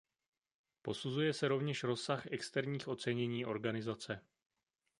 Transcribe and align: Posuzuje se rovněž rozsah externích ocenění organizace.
Posuzuje 0.81 1.33
se 1.33 1.47
rovněž 1.47 1.83
rozsah 1.83 2.25
externích 2.27 2.87
ocenění 2.87 3.45
organizace. 3.45 4.21